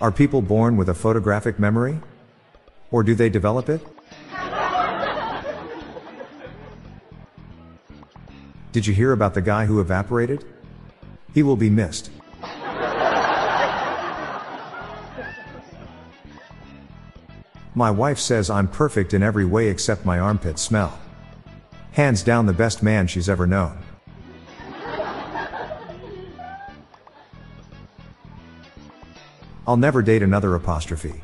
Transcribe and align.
Are 0.00 0.10
people 0.10 0.40
born 0.40 0.78
with 0.78 0.88
a 0.88 0.94
photographic 0.94 1.58
memory? 1.58 2.00
Or 2.90 3.02
do 3.02 3.14
they 3.14 3.28
develop 3.28 3.68
it? 3.68 3.86
Did 8.72 8.86
you 8.86 8.94
hear 8.94 9.12
about 9.12 9.34
the 9.34 9.42
guy 9.42 9.66
who 9.66 9.78
evaporated? 9.78 10.44
He 11.34 11.42
will 11.42 11.56
be 11.56 11.68
missed. 11.68 12.10
My 17.74 17.90
wife 17.90 18.18
says 18.18 18.48
I'm 18.48 18.68
perfect 18.68 19.12
in 19.12 19.22
every 19.22 19.44
way 19.44 19.68
except 19.68 20.06
my 20.06 20.18
armpit 20.18 20.58
smell. 20.58 20.98
Hands 21.92 22.22
down 22.22 22.46
the 22.46 22.52
best 22.52 22.82
man 22.82 23.06
she's 23.06 23.28
ever 23.28 23.46
known. 23.46 23.78
I'll 29.70 29.76
never 29.76 30.02
date 30.02 30.24
another 30.24 30.56
apostrophe. 30.56 31.22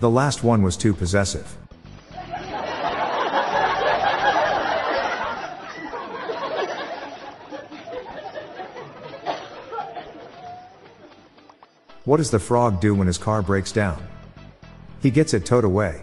The 0.00 0.10
last 0.10 0.44
one 0.44 0.60
was 0.60 0.76
too 0.76 0.92
possessive. 0.92 1.56
What 12.04 12.18
does 12.18 12.30
the 12.30 12.38
frog 12.38 12.78
do 12.78 12.94
when 12.94 13.06
his 13.06 13.16
car 13.16 13.40
breaks 13.40 13.72
down? 13.72 14.06
He 15.00 15.10
gets 15.10 15.32
it 15.32 15.46
towed 15.46 15.64
away. 15.64 16.02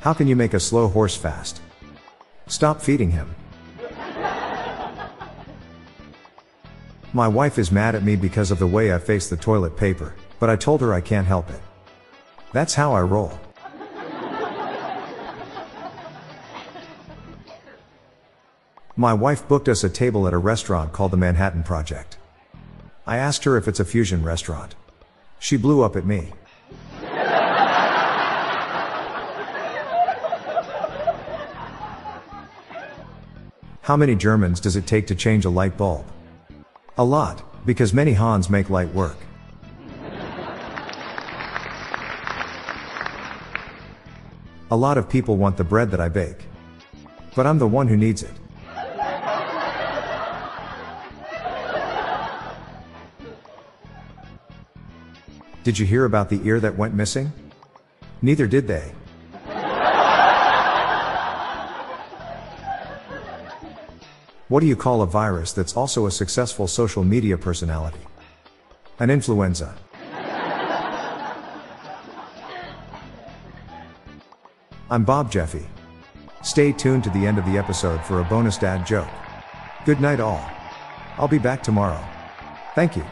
How 0.00 0.12
can 0.12 0.26
you 0.26 0.34
make 0.34 0.54
a 0.54 0.58
slow 0.58 0.88
horse 0.88 1.16
fast? 1.16 1.62
Stop 2.48 2.82
feeding 2.82 3.12
him. 3.12 3.36
My 7.14 7.28
wife 7.28 7.58
is 7.58 7.70
mad 7.70 7.94
at 7.94 8.04
me 8.04 8.16
because 8.16 8.50
of 8.50 8.58
the 8.58 8.66
way 8.66 8.94
I 8.94 8.98
face 8.98 9.28
the 9.28 9.36
toilet 9.36 9.76
paper, 9.76 10.14
but 10.40 10.48
I 10.48 10.56
told 10.56 10.80
her 10.80 10.94
I 10.94 11.02
can't 11.02 11.26
help 11.26 11.50
it. 11.50 11.60
That's 12.54 12.72
how 12.72 12.94
I 12.94 13.02
roll. 13.02 13.38
My 18.96 19.12
wife 19.12 19.46
booked 19.46 19.68
us 19.68 19.84
a 19.84 19.90
table 19.90 20.26
at 20.26 20.32
a 20.32 20.38
restaurant 20.38 20.94
called 20.94 21.10
the 21.10 21.18
Manhattan 21.18 21.62
Project. 21.62 22.16
I 23.06 23.18
asked 23.18 23.44
her 23.44 23.58
if 23.58 23.68
it's 23.68 23.80
a 23.80 23.84
fusion 23.84 24.22
restaurant. 24.22 24.74
She 25.38 25.58
blew 25.58 25.82
up 25.82 25.96
at 25.96 26.06
me. 26.06 26.32
How 33.82 33.98
many 33.98 34.14
Germans 34.14 34.60
does 34.60 34.76
it 34.76 34.86
take 34.86 35.06
to 35.08 35.14
change 35.14 35.44
a 35.44 35.50
light 35.50 35.76
bulb? 35.76 36.06
A 36.98 37.04
lot, 37.04 37.64
because 37.64 37.94
many 37.94 38.12
Hans 38.12 38.50
make 38.50 38.68
light 38.68 38.92
work. 38.92 39.16
A 44.70 44.76
lot 44.76 44.98
of 44.98 45.08
people 45.08 45.38
want 45.38 45.56
the 45.56 45.64
bread 45.64 45.90
that 45.90 46.00
I 46.00 46.08
bake. 46.10 46.44
But 47.34 47.46
I'm 47.46 47.58
the 47.58 47.66
one 47.66 47.88
who 47.88 47.96
needs 47.96 48.22
it. 48.22 48.30
Did 55.64 55.78
you 55.78 55.86
hear 55.86 56.04
about 56.04 56.28
the 56.28 56.40
ear 56.46 56.60
that 56.60 56.76
went 56.76 56.92
missing? 56.92 57.32
Neither 58.20 58.46
did 58.46 58.66
they. 58.66 58.92
What 64.52 64.60
do 64.60 64.66
you 64.66 64.76
call 64.76 65.00
a 65.00 65.06
virus 65.06 65.54
that's 65.54 65.78
also 65.78 66.04
a 66.04 66.10
successful 66.10 66.66
social 66.66 67.02
media 67.02 67.38
personality? 67.38 68.00
An 68.98 69.08
influenza. 69.08 69.74
I'm 74.90 75.04
Bob 75.04 75.32
Jeffy. 75.32 75.66
Stay 76.42 76.70
tuned 76.70 77.02
to 77.04 77.08
the 77.08 77.26
end 77.26 77.38
of 77.38 77.46
the 77.46 77.56
episode 77.56 78.04
for 78.04 78.20
a 78.20 78.24
bonus 78.24 78.58
dad 78.58 78.86
joke. 78.86 79.08
Good 79.86 80.02
night, 80.02 80.20
all. 80.20 80.46
I'll 81.16 81.28
be 81.28 81.38
back 81.38 81.62
tomorrow. 81.62 82.04
Thank 82.74 82.94
you. 82.94 83.06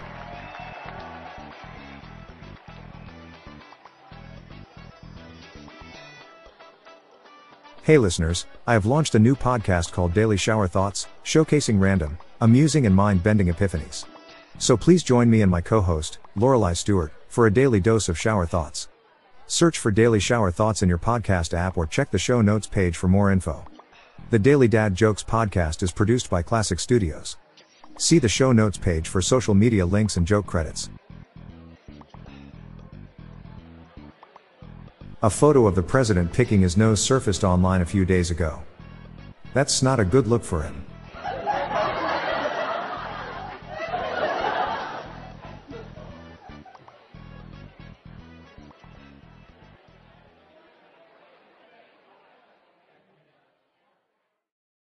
Hey 7.90 7.98
listeners, 7.98 8.46
I 8.68 8.74
have 8.74 8.86
launched 8.86 9.16
a 9.16 9.18
new 9.18 9.34
podcast 9.34 9.90
called 9.90 10.14
Daily 10.14 10.36
Shower 10.36 10.68
Thoughts, 10.68 11.08
showcasing 11.24 11.80
random, 11.80 12.18
amusing 12.40 12.86
and 12.86 12.94
mind-bending 12.94 13.48
epiphanies. 13.48 14.04
So 14.58 14.76
please 14.76 15.02
join 15.02 15.28
me 15.28 15.42
and 15.42 15.50
my 15.50 15.60
co-host, 15.60 16.18
Lorelai 16.36 16.76
Stewart, 16.76 17.12
for 17.26 17.48
a 17.48 17.52
daily 17.52 17.80
dose 17.80 18.08
of 18.08 18.16
shower 18.16 18.46
thoughts. 18.46 18.86
Search 19.48 19.76
for 19.76 19.90
Daily 19.90 20.20
Shower 20.20 20.52
Thoughts 20.52 20.84
in 20.84 20.88
your 20.88 20.98
podcast 20.98 21.52
app 21.52 21.76
or 21.76 21.84
check 21.84 22.12
the 22.12 22.16
show 22.16 22.40
notes 22.40 22.68
page 22.68 22.96
for 22.96 23.08
more 23.08 23.32
info. 23.32 23.64
The 24.30 24.38
Daily 24.38 24.68
Dad 24.68 24.94
Jokes 24.94 25.24
podcast 25.24 25.82
is 25.82 25.90
produced 25.90 26.30
by 26.30 26.42
Classic 26.42 26.78
Studios. 26.78 27.38
See 27.98 28.20
the 28.20 28.28
show 28.28 28.52
notes 28.52 28.78
page 28.78 29.08
for 29.08 29.20
social 29.20 29.56
media 29.56 29.84
links 29.84 30.16
and 30.16 30.24
joke 30.24 30.46
credits. 30.46 30.90
A 35.22 35.28
photo 35.28 35.66
of 35.66 35.74
the 35.74 35.82
president 35.82 36.32
picking 36.32 36.62
his 36.62 36.78
nose 36.78 36.98
surfaced 36.98 37.44
online 37.44 37.82
a 37.82 37.84
few 37.84 38.06
days 38.06 38.30
ago. 38.30 38.62
That's 39.52 39.82
not 39.82 40.00
a 40.00 40.04
good 40.04 40.26
look 40.26 40.42
for 40.42 40.62
him. 40.62 40.86